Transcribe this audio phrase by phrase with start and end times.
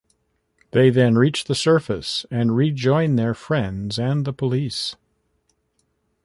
[0.71, 4.95] They then reach the surface and rejoin their friends and the police.